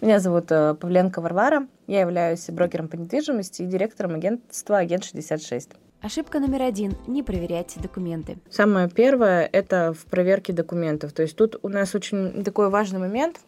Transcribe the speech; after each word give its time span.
Меня 0.00 0.20
зовут 0.20 0.50
э, 0.50 0.74
Павленко 0.74 1.20
Варвара. 1.20 1.66
Я 1.86 2.00
являюсь 2.00 2.48
брокером 2.48 2.88
по 2.88 2.96
недвижимости 2.96 3.62
и 3.62 3.66
директором 3.66 4.14
агентства 4.14 4.78
«Агент 4.78 5.04
66». 5.04 5.70
Ошибка 6.00 6.40
номер 6.40 6.62
один– 6.62 6.96
не 7.06 7.22
проверяйте 7.22 7.78
документы. 7.78 8.38
Самое 8.50 8.88
первое– 8.88 9.48
это 9.52 9.92
в 9.92 10.04
проверке 10.06 10.52
документов. 10.52 11.12
То 11.12 11.22
есть 11.22 11.36
тут 11.36 11.56
у 11.62 11.68
нас 11.68 11.94
очень 11.94 12.42
такой 12.42 12.70
важный 12.70 12.98
момент, 12.98 13.40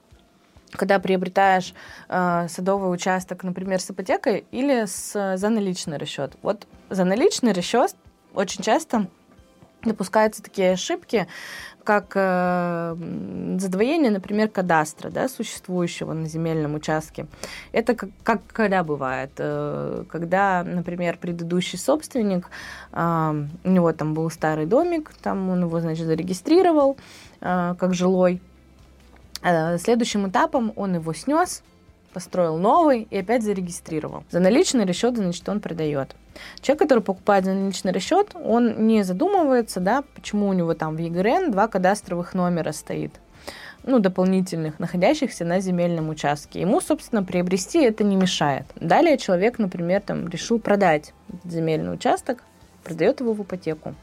когда 0.70 0.98
приобретаешь 0.98 1.74
э, 2.08 2.46
садовый 2.48 2.92
участок, 2.92 3.42
например, 3.42 3.80
с 3.80 3.90
ипотекой 3.90 4.44
или 4.50 4.86
с, 4.86 5.36
за 5.36 5.48
наличный 5.48 5.96
расчет. 5.96 6.36
Вот 6.42 6.66
за 6.90 7.04
наличный 7.04 7.52
расчет 7.52 7.96
очень 8.34 8.62
часто 8.62 9.08
допускаются 9.84 10.42
такие 10.42 10.72
ошибки, 10.72 11.26
как 11.84 12.12
э, 12.14 12.96
задвоение, 13.58 14.10
например, 14.10 14.48
кадастра, 14.48 15.10
да, 15.10 15.28
существующего 15.28 16.12
на 16.14 16.26
земельном 16.26 16.74
участке. 16.74 17.26
Это 17.72 17.94
как, 17.94 18.08
как 18.22 18.40
когда 18.52 18.82
бывает, 18.82 19.32
э, 19.38 20.04
когда, 20.08 20.64
например, 20.64 21.18
предыдущий 21.18 21.78
собственник, 21.78 22.48
э, 22.92 23.46
у 23.64 23.70
него 23.70 23.92
там 23.92 24.14
был 24.14 24.30
старый 24.30 24.66
домик, 24.66 25.12
там 25.22 25.50
он 25.50 25.62
его, 25.62 25.80
значит, 25.80 26.06
зарегистрировал 26.06 26.96
э, 27.40 27.74
как 27.78 27.94
жилой. 27.94 28.40
Э, 29.42 29.78
следующим 29.78 30.28
этапом 30.28 30.72
он 30.76 30.94
его 30.94 31.12
снес, 31.12 31.62
построил 32.14 32.56
новый 32.56 33.06
и 33.10 33.18
опять 33.18 33.42
зарегистрировал. 33.42 34.24
За 34.30 34.40
наличный 34.40 34.86
расчет, 34.86 35.16
значит, 35.16 35.46
он 35.48 35.60
продает. 35.60 36.16
Человек, 36.60 36.82
который 36.82 37.02
покупает 37.02 37.44
наличный 37.44 37.92
расчет, 37.92 38.34
он 38.34 38.86
не 38.86 39.02
задумывается, 39.02 39.80
да, 39.80 40.04
почему 40.14 40.48
у 40.48 40.52
него 40.52 40.74
там 40.74 40.96
в 40.96 40.98
ЕГРН 40.98 41.50
два 41.50 41.68
кадастровых 41.68 42.34
номера 42.34 42.72
стоит 42.72 43.12
ну, 43.86 43.98
дополнительных, 43.98 44.78
находящихся 44.78 45.44
на 45.44 45.60
земельном 45.60 46.08
участке. 46.08 46.60
Ему, 46.60 46.80
собственно, 46.80 47.22
приобрести 47.22 47.82
это 47.82 48.02
не 48.02 48.16
мешает. 48.16 48.66
Далее 48.76 49.18
человек, 49.18 49.58
например, 49.58 50.00
там, 50.00 50.28
решил 50.28 50.58
продать 50.58 51.12
земельный 51.44 51.92
участок, 51.92 52.42
продает 52.82 53.20
его 53.20 53.34
в 53.34 53.42
ипотеку. 53.42 53.94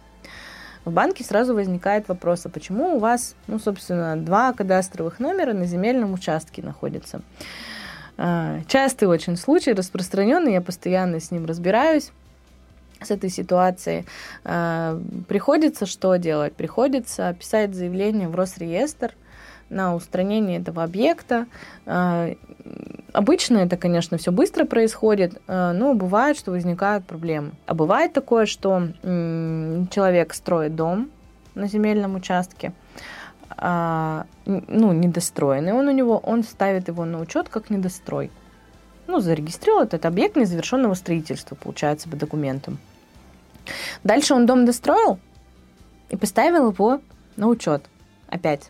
В 0.86 0.92
банке 0.92 1.23
сразу 1.23 1.53
возникает 1.53 2.08
вопрос, 2.08 2.45
а 2.45 2.50
почему 2.50 2.95
у 2.95 3.00
вас, 3.00 3.36
ну, 3.48 3.59
собственно, 3.59 4.16
два 4.17 4.53
кадастровых 4.53 5.20
номера 5.20 5.53
на 5.53 5.66
земельном 5.66 6.14
участке 6.14 6.64
находятся? 6.64 7.22
А, 8.17 8.59
частый 8.67 9.08
очень 9.08 9.38
случай, 9.38 9.73
распространенный, 9.73 10.53
я 10.53 10.61
постоянно 10.61 11.20
с 11.20 11.31
ним 11.31 11.45
разбираюсь 11.45 12.11
с 13.02 13.11
этой 13.11 13.30
ситуацией. 13.30 14.05
А, 14.44 14.99
приходится 15.27 15.85
что 15.85 16.16
делать? 16.16 16.53
Приходится 16.53 17.33
писать 17.33 17.73
заявление 17.73 18.27
в 18.27 18.35
Росреестр 18.35 19.13
на 19.69 19.95
устранение 19.95 20.59
этого 20.59 20.83
объекта. 20.83 21.45
А, 21.85 22.30
обычно 23.13 23.59
это, 23.59 23.77
конечно, 23.77 24.17
все 24.17 24.31
быстро 24.31 24.66
происходит, 24.66 25.41
но 25.47 25.93
бывает, 25.93 26.38
что 26.38 26.52
возникают 26.52 27.05
проблемы. 27.05 27.52
А 27.66 27.73
бывает 27.73 28.13
такое, 28.13 28.45
что 28.45 28.89
человек 29.02 30.33
строит 30.33 30.75
дом 30.75 31.09
на 31.55 31.67
земельном 31.67 32.15
участке, 32.15 32.73
а, 33.58 34.25
ну, 34.45 34.91
недостроенный 34.91 35.73
он 35.73 35.88
у 35.88 35.91
него, 35.91 36.17
он 36.17 36.43
ставит 36.43 36.88
его 36.88 37.05
на 37.05 37.19
учет 37.19 37.49
как 37.49 37.69
недострой. 37.69 38.31
Ну, 39.08 39.19
зарегистрировал 39.19 39.83
этот 39.83 40.05
объект 40.05 40.36
незавершенного 40.36 40.93
строительства, 40.93 41.55
получается, 41.55 42.08
по 42.09 42.15
документам. 42.15 42.80
Дальше 44.04 44.34
он 44.34 44.45
дом 44.45 44.66
достроил 44.66 45.20
и 46.09 46.16
поставил 46.16 46.72
его 46.72 47.02
на 47.38 47.48
учет 47.48 47.84
опять. 48.28 48.70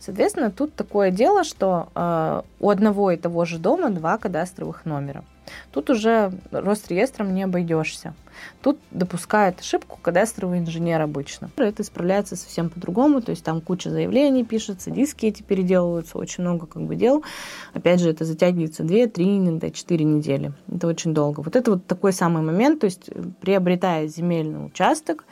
Соответственно, 0.00 0.50
тут 0.50 0.74
такое 0.74 1.10
дело, 1.10 1.44
что 1.44 1.88
э, 1.94 2.42
у 2.60 2.70
одного 2.70 3.10
и 3.10 3.16
того 3.16 3.44
же 3.44 3.58
дома 3.58 3.90
два 3.90 4.16
кадастровых 4.18 4.84
номера– 4.84 5.24
Тут 5.72 5.90
уже 5.90 6.32
Росреестром 6.50 7.34
не 7.34 7.42
обойдешься. 7.42 8.14
Тут 8.62 8.78
допускает 8.90 9.60
ошибку 9.60 9.98
кадастровый 10.00 10.58
инженер 10.58 11.00
обычно. 11.00 11.50
Это 11.56 11.82
исправляется 11.82 12.36
совсем 12.36 12.70
по-другому, 12.70 13.20
то 13.20 13.30
есть 13.30 13.44
там 13.44 13.60
куча 13.60 13.90
заявлений 13.90 14.44
пишется, 14.44 14.90
диски 14.90 15.26
эти 15.26 15.42
переделываются, 15.42 16.18
очень 16.18 16.44
много 16.44 16.66
как 16.66 16.82
бы 16.82 16.96
дел. 16.96 17.24
Опять 17.74 18.00
же, 18.00 18.10
это 18.10 18.24
затягивается 18.24 18.84
2, 18.84 19.06
3, 19.08 19.38
иногда 19.38 19.70
4 19.70 20.04
недели. 20.04 20.52
Это 20.72 20.86
очень 20.86 21.14
долго. 21.14 21.40
Вот 21.40 21.56
это 21.56 21.72
вот 21.72 21.86
такой 21.86 22.12
самый 22.12 22.42
момент, 22.42 22.80
то 22.80 22.84
есть 22.84 23.10
приобретая 23.40 24.06
земельный 24.06 24.64
участок, 24.64 25.24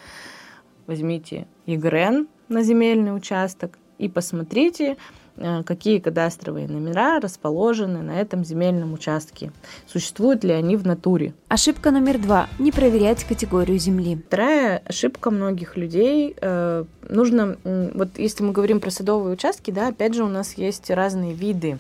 возьмите 0.87 1.47
ЕГРН 1.67 2.29
на 2.49 2.63
земельный 2.63 3.15
участок 3.15 3.79
и 3.99 4.09
посмотрите, 4.09 4.97
Э, 5.39 5.63
какие 5.65 5.99
кадастровые 5.99 6.67
номера 6.67 7.21
расположены 7.21 8.01
на 8.01 8.19
этом 8.19 8.43
земельном 8.43 8.95
участке, 8.95 9.53
существуют 9.87 10.45
ли 10.45 10.53
они 10.53 10.77
в 10.77 10.87
натуре. 10.87 11.35
Ошибка 11.49 11.91
номер 11.91 12.19
два– 12.19 12.49
не 12.59 12.73
проверять 12.73 13.25
категорию 13.25 13.79
земли. 13.79 14.17
Вторая 14.27 14.83
ошибка 14.87 15.31
многих 15.31 15.77
людей 15.77 16.35
э, 16.41 16.85
нужно, 17.09 17.59
вот 17.65 18.19
если 18.19 18.45
мы 18.45 18.53
говорим 18.53 18.81
про 18.81 18.91
садовые 18.91 19.35
участки, 19.35 19.71
да, 19.71 19.89
опять 19.89 20.15
же 20.15 20.25
у 20.25 20.29
нас 20.29 20.55
есть 20.55 20.91
разные 20.91 21.35
виды 21.35 21.79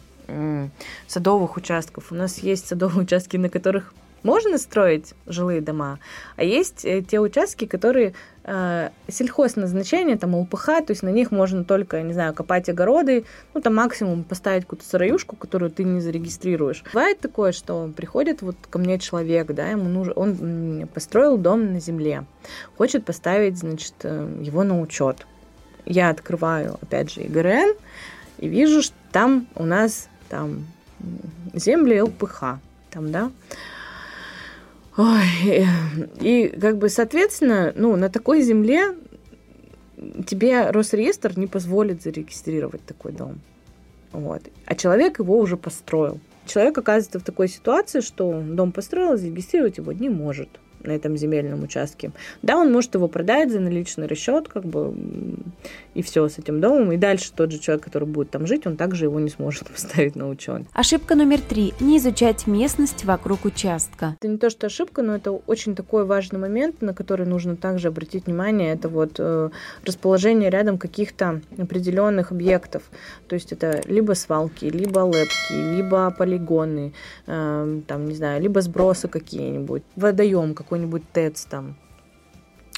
садовых 1.06 1.56
участков. 1.56 2.10
У 2.10 2.16
нас 2.16 2.38
есть 2.38 2.66
садовые 2.66 3.04
участки, 3.04 3.36
на 3.36 3.48
которых 3.48 3.94
можно 4.26 4.58
строить 4.58 5.14
жилые 5.26 5.60
дома, 5.60 6.00
а 6.34 6.42
есть 6.42 6.84
э, 6.84 7.00
те 7.00 7.20
участки, 7.20 7.64
которые 7.64 8.14
э, 8.46 8.90
сельхозназначения, 9.08 10.16
там 10.16 10.34
ЛПХ, 10.34 10.66
то 10.66 10.86
есть 10.88 11.02
на 11.02 11.10
них 11.10 11.30
можно 11.30 11.64
только, 11.64 12.00
не 12.02 12.12
знаю, 12.12 12.32
копать 12.32 12.68
огороды, 12.68 13.24
ну 13.52 13.60
там 13.60 13.74
максимум 13.74 14.24
поставить 14.24 14.62
какую-то 14.62 14.86
сыроюшку, 14.86 15.36
которую 15.36 15.70
ты 15.70 15.84
не 15.84 16.00
зарегистрируешь. 16.00 16.82
Бывает 16.92 17.20
такое, 17.20 17.52
что 17.52 17.90
приходит 17.94 18.42
вот 18.42 18.56
ко 18.70 18.78
мне 18.78 18.98
человек, 18.98 19.48
да, 19.48 19.68
ему 19.68 19.88
нужен, 19.88 20.12
он 20.16 20.88
построил 20.94 21.36
дом 21.36 21.72
на 21.72 21.80
земле, 21.80 22.24
хочет 22.78 23.04
поставить, 23.04 23.58
значит, 23.58 23.94
э, 24.04 24.40
его 24.40 24.64
на 24.64 24.80
учет. 24.80 25.26
Я 25.84 26.10
открываю, 26.10 26.78
опять 26.80 27.12
же, 27.12 27.22
ИГРН 27.22 27.74
и 28.38 28.48
вижу, 28.48 28.82
что 28.82 28.94
там 29.12 29.46
у 29.54 29.64
нас 29.64 30.08
там 30.28 30.66
земли 31.54 32.00
ЛПХ, 32.00 32.58
там, 32.90 33.12
да, 33.12 33.30
Ой, 34.96 35.66
и 36.20 36.48
как 36.60 36.78
бы, 36.78 36.88
соответственно, 36.88 37.72
ну, 37.76 37.96
на 37.96 38.08
такой 38.08 38.40
земле 38.42 38.94
тебе 40.26 40.70
Росреестр 40.70 41.38
не 41.38 41.46
позволит 41.46 42.02
зарегистрировать 42.02 42.84
такой 42.84 43.12
дом. 43.12 43.40
Вот. 44.12 44.42
А 44.64 44.74
человек 44.74 45.18
его 45.18 45.38
уже 45.38 45.56
построил. 45.56 46.20
Человек 46.46 46.78
оказывается 46.78 47.18
в 47.18 47.24
такой 47.24 47.48
ситуации, 47.48 48.00
что 48.00 48.40
дом 48.40 48.72
построил, 48.72 49.18
зарегистрировать 49.18 49.78
его 49.78 49.92
не 49.92 50.08
может 50.08 50.48
на 50.86 50.92
этом 50.92 51.16
земельном 51.16 51.62
участке. 51.62 52.12
Да, 52.42 52.56
он 52.56 52.72
может 52.72 52.94
его 52.94 53.08
продать 53.08 53.50
за 53.50 53.60
наличный 53.60 54.06
расчет, 54.06 54.48
как 54.48 54.64
бы, 54.64 54.94
и 55.94 56.02
все 56.02 56.28
с 56.28 56.38
этим 56.38 56.60
домом. 56.60 56.92
И 56.92 56.96
дальше 56.96 57.32
тот 57.34 57.52
же 57.52 57.58
человек, 57.58 57.84
который 57.84 58.06
будет 58.06 58.30
там 58.30 58.46
жить, 58.46 58.66
он 58.66 58.76
также 58.76 59.06
его 59.06 59.20
не 59.20 59.30
сможет 59.30 59.68
поставить 59.72 60.16
на 60.16 60.28
учет. 60.28 60.62
Ошибка 60.72 61.14
номер 61.14 61.40
три. 61.40 61.74
Не 61.80 61.98
изучать 61.98 62.46
местность 62.46 63.04
вокруг 63.04 63.44
участка. 63.44 64.16
Это 64.20 64.28
не 64.28 64.38
то, 64.38 64.50
что 64.50 64.66
ошибка, 64.66 65.02
но 65.02 65.16
это 65.16 65.32
очень 65.32 65.74
такой 65.74 66.04
важный 66.04 66.38
момент, 66.38 66.82
на 66.82 66.94
который 66.94 67.26
нужно 67.26 67.56
также 67.56 67.88
обратить 67.88 68.26
внимание. 68.26 68.72
Это 68.72 68.88
вот 68.88 69.16
э, 69.18 69.50
расположение 69.84 70.50
рядом 70.50 70.78
каких-то 70.78 71.40
определенных 71.58 72.32
объектов. 72.32 72.82
То 73.28 73.34
есть 73.34 73.52
это 73.52 73.82
либо 73.86 74.12
свалки, 74.12 74.66
либо 74.66 75.06
лепки, 75.06 75.76
либо 75.76 76.10
полигоны, 76.10 76.92
э, 77.26 77.80
там, 77.86 78.06
не 78.06 78.14
знаю, 78.14 78.42
либо 78.42 78.60
сбросы 78.60 79.08
какие-нибудь, 79.08 79.82
водоем 79.96 80.54
какой 80.54 80.75
какой-нибудь 80.76 81.10
ТЭЦ 81.12 81.46
там, 81.46 81.74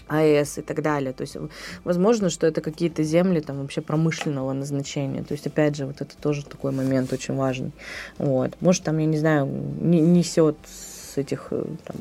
АЭС 0.08 0.58
и 0.58 0.62
так 0.62 0.82
далее. 0.82 1.12
То 1.12 1.22
есть, 1.22 1.36
возможно, 1.84 2.30
что 2.30 2.46
это 2.46 2.60
какие-то 2.60 3.02
земли 3.02 3.40
там 3.40 3.60
вообще 3.60 3.80
промышленного 3.80 4.52
назначения. 4.52 5.22
То 5.22 5.32
есть, 5.32 5.46
опять 5.46 5.76
же, 5.76 5.86
вот 5.86 6.00
это 6.00 6.16
тоже 6.16 6.44
такой 6.44 6.72
момент 6.72 7.12
очень 7.12 7.34
важный. 7.34 7.72
Вот. 8.18 8.56
Может, 8.60 8.84
там, 8.84 8.98
я 8.98 9.06
не 9.06 9.18
знаю, 9.18 9.46
несет 9.46 10.56
этих 11.18 11.48
э, 11.50 11.64
там, 11.84 11.96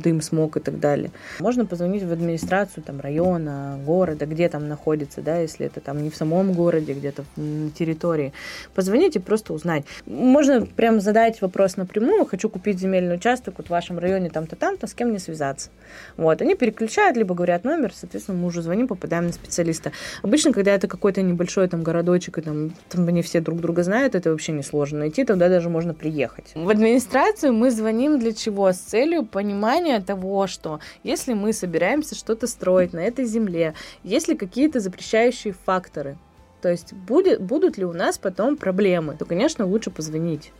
дым, 0.00 0.20
смог 0.20 0.56
и 0.56 0.60
так 0.60 0.78
далее. 0.80 1.10
Можно 1.40 1.66
позвонить 1.66 2.02
в 2.02 2.12
администрацию 2.12 2.84
там, 2.84 3.00
района, 3.00 3.78
города, 3.84 4.26
где 4.26 4.48
там 4.48 4.68
находится, 4.68 5.22
да, 5.22 5.38
если 5.38 5.66
это 5.66 5.80
там 5.80 6.02
не 6.02 6.10
в 6.10 6.16
самом 6.16 6.52
городе, 6.52 6.92
где-то 6.92 7.24
на 7.36 7.70
территории. 7.70 8.32
Позвоните, 8.74 9.20
просто 9.20 9.52
узнать. 9.52 9.84
Можно 10.06 10.66
прям 10.66 11.00
задать 11.00 11.40
вопрос 11.40 11.76
напрямую, 11.76 12.26
хочу 12.26 12.48
купить 12.48 12.78
земельный 12.78 13.16
участок 13.16 13.54
вот 13.58 13.68
в 13.68 13.70
вашем 13.70 13.98
районе 13.98 14.30
там-то, 14.30 14.56
там-то, 14.56 14.86
с 14.86 14.94
кем 14.94 15.08
мне 15.08 15.18
связаться. 15.18 15.70
Вот, 16.16 16.42
они 16.42 16.54
переключают, 16.54 17.16
либо 17.16 17.34
говорят 17.34 17.64
номер, 17.64 17.92
соответственно, 17.94 18.38
мы 18.38 18.46
уже 18.48 18.62
звоним, 18.62 18.88
попадаем 18.88 19.26
на 19.26 19.32
специалиста. 19.32 19.92
Обычно, 20.22 20.52
когда 20.52 20.74
это 20.74 20.88
какой-то 20.88 21.22
небольшой 21.22 21.68
там 21.68 21.82
городочек, 21.82 22.38
и 22.38 22.42
там, 22.42 22.74
там 22.88 23.06
они 23.06 23.22
все 23.22 23.40
друг 23.40 23.60
друга 23.60 23.82
знают, 23.82 24.14
это 24.14 24.30
вообще 24.30 24.52
несложно 24.52 24.98
найти, 25.00 25.24
тогда 25.24 25.48
даже 25.48 25.68
можно 25.68 25.94
приехать. 25.94 26.52
В 26.54 26.68
администрацию 26.68 27.52
мы 27.52 27.70
звоним 27.70 28.18
для 28.18 28.32
чего? 28.32 28.47
Чего? 28.48 28.72
С 28.72 28.78
целью 28.78 29.26
понимания 29.26 30.00
того, 30.00 30.46
что 30.46 30.80
если 31.02 31.34
мы 31.34 31.52
собираемся 31.52 32.14
что-то 32.14 32.46
строить 32.46 32.92
на 32.92 33.00
этой 33.00 33.26
земле, 33.26 33.74
есть 34.02 34.28
ли 34.28 34.36
какие-то 34.36 34.80
запрещающие 34.80 35.52
факторы, 35.52 36.16
То 36.62 36.68
есть 36.70 36.92
будет, 36.92 37.40
будут 37.40 37.78
ли 37.78 37.84
у 37.84 37.92
нас 37.92 38.18
потом 38.18 38.56
проблемы, 38.56 39.14
то, 39.16 39.24
конечно, 39.24 39.64
лучше 39.66 39.90
позвонить 39.90 40.50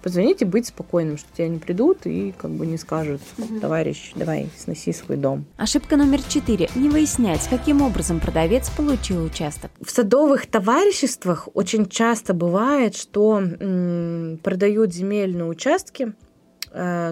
позвонить 0.00 0.42
и 0.42 0.44
быть 0.44 0.66
спокойным, 0.66 1.18
что 1.18 1.26
тебя 1.36 1.48
не 1.48 1.58
придут 1.58 2.06
и 2.06 2.32
как 2.38 2.52
бы 2.52 2.66
не 2.66 2.78
скажут, 2.78 3.20
товарищ, 3.60 4.12
давай 4.14 4.48
сноси 4.56 4.92
свой 4.92 5.18
дом. 5.18 5.44
Ошибка 5.56 5.96
номер 5.96 6.22
четыре. 6.22 6.68
Не 6.76 6.88
выяснять, 6.88 7.46
каким 7.50 7.82
образом 7.82 8.20
продавец 8.20 8.70
получил 8.70 9.24
участок. 9.24 9.72
В 9.84 9.90
садовых 9.90 10.46
товариществах 10.46 11.48
очень 11.54 11.88
часто 11.88 12.32
бывает, 12.32 12.94
что 12.94 13.40
м, 13.40 14.38
продают 14.42 14.94
земельные 14.94 15.46
участки, 15.46 16.12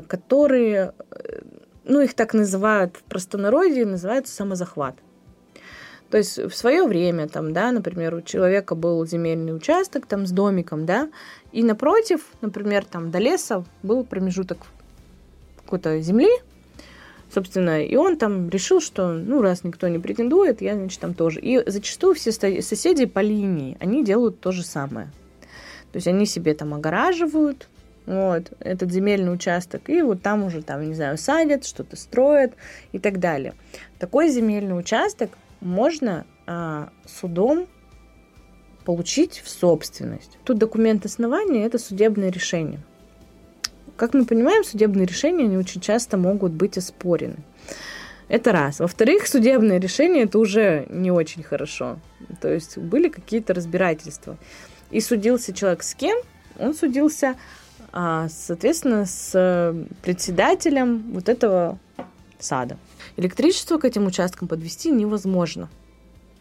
которые, 0.09 0.93
э, 1.11 1.41
ну 1.85 2.01
их 2.01 2.15
так 2.15 2.35
называют 2.35 2.97
в 2.97 3.03
простонародье, 3.03 3.87
называются 3.87 4.35
самозахват. 4.35 4.97
То 6.11 6.19
есть 6.19 6.39
в 6.39 6.55
свое 6.55 6.87
время, 6.87 7.29
там, 7.29 7.53
да, 7.53 7.73
например, 7.73 8.15
у 8.15 8.23
человека 8.23 8.75
был 8.75 9.05
земельный 9.07 9.55
участок 9.55 10.07
там 10.07 10.27
с 10.27 10.31
домиком, 10.31 10.87
да, 10.87 11.11
и 11.53 11.65
напротив, 11.65 12.21
например, 12.43 12.85
там 12.85 13.11
до 13.11 13.19
леса 13.19 13.65
был 13.83 14.05
промежуток 14.05 14.59
какой-то 15.57 16.01
земли, 16.01 16.31
собственно, 17.33 17.85
и 17.85 17.97
он 17.97 18.17
там 18.19 18.49
решил, 18.51 18.81
что, 18.81 19.13
ну, 19.13 19.43
раз 19.43 19.65
никто 19.65 19.89
не 19.89 19.99
претендует, 19.99 20.61
я, 20.63 20.75
значит, 20.75 21.01
там 21.01 21.13
тоже. 21.13 21.41
И 21.41 21.69
зачастую 21.69 22.15
все 22.15 22.31
соседи 22.31 23.07
по 23.07 23.19
линии, 23.19 23.77
они 23.81 24.05
делают 24.05 24.39
то 24.41 24.53
же 24.53 24.63
самое. 24.63 25.09
То 25.91 25.97
есть 25.97 26.07
они 26.07 26.27
себе 26.27 26.55
там 26.55 26.73
огораживают, 26.73 27.69
вот, 28.07 28.53
этот 28.61 28.91
земельный 28.93 29.33
участок, 29.33 29.89
и 29.91 30.01
вот 30.03 30.23
там 30.23 30.45
уже, 30.45 30.63
там, 30.63 30.87
не 30.87 30.95
знаю, 30.95 31.19
садят, 31.19 31.67
что-то 31.67 31.97
строят 31.97 32.55
и 32.93 32.99
так 32.99 33.19
далее. 33.19 33.55
Такой 33.99 34.29
земельный 34.29 34.79
участок 34.79 35.31
можно 35.61 36.25
а, 36.47 36.91
судом 37.05 37.67
получить 38.85 39.43
в 39.45 39.51
собственность. 39.51 40.39
Тут 40.45 40.59
документ 40.59 41.05
основания– 41.05 41.65
это 41.67 41.79
судебное 41.79 42.31
решение. 42.31 42.81
Как 43.97 44.15
мы 44.15 44.25
понимаем, 44.25 44.63
судебные 44.63 45.07
решения, 45.07 45.45
они 45.45 45.57
очень 45.57 45.81
часто 45.81 46.17
могут 46.17 46.53
быть 46.53 46.79
оспорены. 46.79 47.39
Это 48.29 48.53
раз. 48.53 48.81
Во-вторых, 48.81 49.27
судебное 49.27 49.81
решение– 49.81 50.23
это 50.25 50.39
уже 50.39 50.87
не 50.91 51.11
очень 51.11 51.43
хорошо. 51.43 51.99
То 52.41 52.53
есть 52.53 52.79
были 52.79 53.09
какие-то 53.09 53.55
разбирательства. 53.55 54.37
И 54.91 55.01
судился 55.01 55.53
человек 55.53 55.83
с 55.83 55.95
кем? 55.95 56.17
Он 56.59 56.75
судился, 56.75 57.35
соответственно, 58.29 59.07
с 59.07 59.75
председателем 60.03 61.13
вот 61.13 61.29
этого 61.29 61.79
сада. 62.39 62.77
Электричество 63.17 63.79
к 63.79 63.85
этим 63.85 64.07
участкам 64.07 64.49
подвести 64.49 64.91
невозможно. 64.91 65.71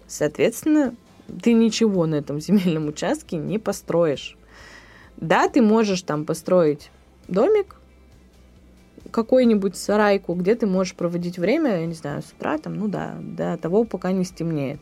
Соответственно, 0.08 0.94
ты 1.42 1.54
ничего 1.54 2.06
на 2.06 2.16
этом 2.16 2.42
земельном 2.42 2.88
участке 2.88 3.38
не 3.38 3.58
построишь. 3.58 4.38
Да, 5.18 5.48
ты 5.48 5.62
можешь 5.62 6.02
там 6.02 6.26
построить 6.26 6.92
домик, 7.30 7.78
какой-нибудь 9.12 9.78
сарайку, 9.78 10.34
где 10.34 10.56
ты 10.56 10.68
можешь 10.68 10.94
проводить 10.94 11.40
время, 11.40 11.80
я 11.80 11.86
не 11.86 11.94
знаю, 11.94 12.22
с 12.22 12.34
утра 12.34 12.58
там, 12.58 12.76
ну 12.76 12.90
да, 12.90 13.16
до 13.22 13.58
того, 13.58 13.86
пока 13.86 14.12
не 14.12 14.26
стемнеет. 14.26 14.80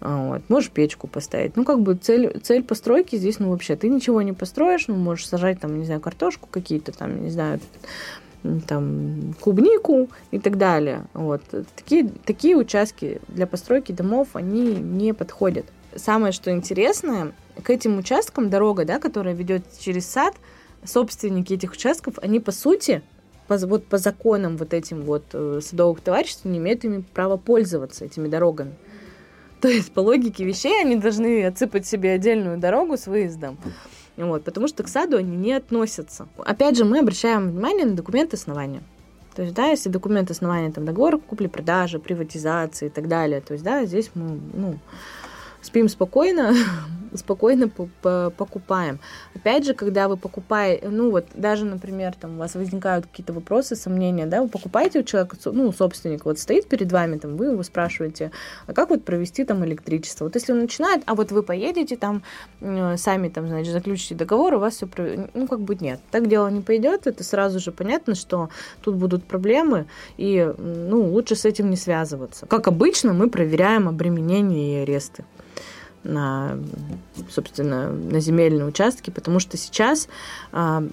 Вот. 0.00 0.42
Можешь 0.48 0.70
печку 0.70 1.06
поставить. 1.08 1.56
Ну, 1.56 1.64
как 1.64 1.80
бы 1.80 1.94
цель, 1.94 2.38
цель 2.40 2.62
постройки 2.62 3.16
здесь, 3.16 3.38
ну, 3.38 3.50
вообще, 3.50 3.76
ты 3.76 3.88
ничего 3.88 4.22
не 4.22 4.32
построишь, 4.32 4.86
ну, 4.86 4.94
можешь 4.94 5.26
сажать 5.26 5.60
там, 5.60 5.78
не 5.78 5.84
знаю, 5.84 6.00
картошку 6.00 6.48
какие-то 6.50 6.92
там, 6.92 7.22
не 7.22 7.30
знаю, 7.30 7.60
там, 8.66 9.34
клубнику 9.40 10.08
и 10.30 10.38
так 10.38 10.56
далее. 10.56 11.06
Вот. 11.14 11.42
Такие, 11.74 12.08
такие 12.24 12.56
участки 12.56 13.20
для 13.28 13.46
постройки 13.46 13.92
домов, 13.92 14.28
они 14.34 14.74
не 14.76 15.12
подходят. 15.12 15.66
Самое, 15.96 16.32
что 16.32 16.50
интересное, 16.52 17.32
к 17.62 17.70
этим 17.70 17.98
участкам 17.98 18.50
дорога, 18.50 18.84
да, 18.84 19.00
которая 19.00 19.34
ведет 19.34 19.64
через 19.80 20.06
сад, 20.06 20.34
собственники 20.84 21.54
этих 21.54 21.72
участков, 21.72 22.14
они 22.22 22.38
по 22.38 22.52
сути, 22.52 23.02
по, 23.48 23.56
вот 23.56 23.86
по 23.86 23.98
законам 23.98 24.56
вот 24.56 24.74
этим 24.74 25.02
вот 25.02 25.24
э, 25.32 25.60
садовых 25.62 26.00
товариществ 26.00 26.44
не 26.44 26.58
имеют 26.58 26.84
ими 26.84 27.02
права 27.14 27.36
пользоваться 27.36 28.04
этими 28.04 28.28
дорогами. 28.28 28.74
То 29.60 29.68
есть 29.68 29.92
по 29.92 30.00
логике 30.00 30.44
вещей 30.44 30.80
они 30.80 30.96
должны 30.96 31.44
отсыпать 31.44 31.86
себе 31.86 32.12
отдельную 32.12 32.58
дорогу 32.58 32.96
с 32.96 33.06
выездом. 33.06 33.58
Вот, 34.16 34.42
потому 34.44 34.66
что 34.66 34.82
к 34.82 34.88
саду 34.88 35.16
они 35.16 35.36
не 35.36 35.52
относятся. 35.52 36.26
Опять 36.38 36.76
же, 36.76 36.84
мы 36.84 36.98
обращаем 36.98 37.50
внимание 37.50 37.86
на 37.86 37.94
документы 37.94 38.36
основания. 38.36 38.82
То 39.36 39.42
есть, 39.42 39.54
да, 39.54 39.68
если 39.68 39.88
документ 39.88 40.32
основания, 40.32 40.72
там, 40.72 40.84
договор 40.84 41.20
купли-продажи, 41.20 42.00
приватизации 42.00 42.86
и 42.86 42.90
так 42.90 43.06
далее, 43.06 43.40
то 43.40 43.52
есть, 43.52 43.62
да, 43.62 43.84
здесь 43.84 44.10
мы, 44.14 44.40
ну, 44.52 44.78
спим 45.62 45.88
спокойно, 45.88 46.52
спокойно 47.14 47.68
покупаем. 48.00 48.98
Опять 49.34 49.64
же, 49.64 49.74
когда 49.74 50.08
вы 50.08 50.16
покупаете, 50.16 50.88
ну 50.88 51.10
вот 51.10 51.26
даже, 51.34 51.64
например, 51.64 52.14
там 52.14 52.36
у 52.36 52.38
вас 52.38 52.54
возникают 52.54 53.06
какие-то 53.06 53.32
вопросы, 53.32 53.76
сомнения, 53.76 54.26
да, 54.26 54.42
вы 54.42 54.48
покупаете 54.48 55.00
у 55.00 55.02
человека, 55.02 55.36
ну, 55.46 55.72
собственник 55.72 56.24
вот 56.24 56.38
стоит 56.38 56.68
перед 56.68 56.90
вами, 56.92 57.18
там, 57.18 57.36
вы 57.36 57.46
его 57.46 57.62
спрашиваете, 57.62 58.30
а 58.66 58.72
как 58.72 58.90
вот 58.90 59.04
провести 59.04 59.44
там 59.44 59.64
электричество? 59.64 60.24
Вот 60.24 60.34
если 60.34 60.52
он 60.52 60.60
начинает, 60.60 61.02
а 61.06 61.14
вот 61.14 61.32
вы 61.32 61.42
поедете 61.42 61.96
там, 61.96 62.22
сами 62.60 63.28
там, 63.28 63.48
значит, 63.48 63.72
заключите 63.72 64.14
договор, 64.14 64.54
у 64.54 64.58
вас 64.58 64.74
все, 64.74 64.88
ну, 65.34 65.46
как 65.46 65.60
бы 65.60 65.74
нет. 65.74 66.00
Так 66.10 66.28
дело 66.28 66.48
не 66.48 66.60
пойдет, 66.60 67.06
это 67.06 67.24
сразу 67.24 67.60
же 67.60 67.72
понятно, 67.72 68.14
что 68.14 68.48
тут 68.82 68.96
будут 68.96 69.24
проблемы, 69.24 69.86
и, 70.16 70.52
ну, 70.58 71.02
лучше 71.02 71.34
с 71.34 71.44
этим 71.44 71.70
не 71.70 71.76
связываться. 71.76 72.46
Как 72.46 72.68
обычно, 72.68 73.12
мы 73.12 73.30
проверяем 73.30 73.88
обременение 73.88 74.80
и 74.80 74.82
аресты 74.82 75.24
на, 76.04 76.58
собственно, 77.30 77.90
на 77.90 78.20
земельные 78.20 78.66
участки, 78.66 79.10
потому 79.10 79.40
что 79.40 79.56
сейчас 79.56 80.08
а, 80.52 80.84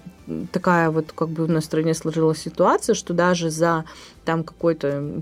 такая 0.51 0.89
вот 0.89 1.11
как 1.13 1.29
бы 1.29 1.45
в 1.45 1.61
стране 1.61 1.93
сложилась 1.93 2.39
ситуация, 2.39 2.95
что 2.95 3.13
даже 3.13 3.49
за 3.49 3.85
там 4.23 4.43
какую-то 4.43 5.21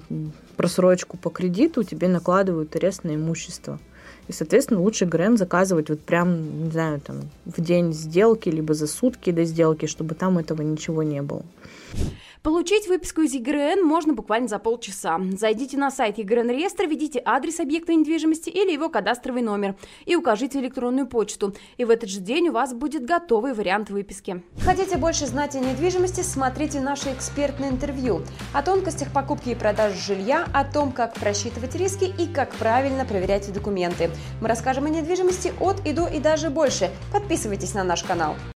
просрочку 0.56 1.18
по 1.18 1.30
кредиту 1.30 1.83
тебе 1.83 2.07
накладывают 2.07 2.75
арест 2.75 3.03
на 3.03 3.15
имущество. 3.15 3.80
И, 4.27 4.31
соответственно, 4.31 4.80
лучше 4.80 5.06
ГРН 5.06 5.38
заказывать 5.38 5.89
вот 5.89 6.00
прям, 6.00 6.63
не 6.65 6.71
знаю, 6.71 7.01
там, 7.01 7.21
в 7.45 7.59
день 7.59 7.91
сделки, 7.94 8.47
либо 8.47 8.74
за 8.74 8.88
сутки 8.88 9.31
до 9.31 9.44
сделки, 9.44 9.85
чтобы 9.85 10.15
там 10.15 10.38
этого 10.38 10.62
ничего 10.62 11.03
не 11.03 11.21
было. 11.21 11.44
Получить 12.44 12.90
выписку 12.90 13.22
из 13.22 13.34
ЕГРН 13.34 13.86
можно 13.86 14.12
буквально 14.12 14.50
за 14.50 14.60
полчаса. 14.60 15.18
Зайдите 15.31 15.78
на 15.78 15.90
сайт 15.90 16.18
ЕГРН 16.18 16.50
реестра, 16.50 16.86
введите 16.86 17.22
адрес 17.24 17.62
объекта 17.62 17.94
недвижимости 17.94 18.50
или 18.50 18.74
его 18.74 18.90
кадастровый 18.90 19.42
номер 19.42 19.78
и 20.06 20.18
укажите 20.18 20.60
электронную 20.60 21.07
почту. 21.07 21.56
И 21.78 21.86
в 21.86 21.90
этот 21.90 22.10
же 22.10 22.19
день 22.19 22.50
у 22.50 22.51
вас 22.51 22.74
будет 22.74 23.06
готовый 23.06 23.54
вариант 23.54 23.90
выписки. 23.90 24.44
Хотите 24.60 24.98
больше 24.98 25.25
знать 25.25 25.56
о 25.56 25.60
недвижимости? 25.60 26.19
Смотрите 26.19 26.81
наше 26.81 27.14
экспертное 27.14 27.69
интервью 27.69 28.23
о 28.54 28.62
тонкостях 28.62 29.14
покупки 29.14 29.52
и 29.52 29.56
продажи 29.56 29.95
жилья, 29.95 30.45
о 30.54 30.66
том, 30.66 30.92
как 30.92 31.14
просчитывать 31.14 31.76
риски 31.76 32.14
и 32.19 32.28
как 32.28 32.52
правильно 32.56 33.06
проверять 33.06 33.54
документы. 33.54 34.09
Мы 34.42 34.50
расскажем 34.50 34.83
о 34.83 34.90
недвижимости 34.90 35.54
от 35.62 35.80
и 35.88 35.94
до 35.94 36.07
и 36.07 36.19
даже 36.19 36.50
больше. 36.50 36.92
Подписывайтесь 37.14 37.73
на 37.73 37.85
наш 37.85 38.04
канал. 38.04 38.35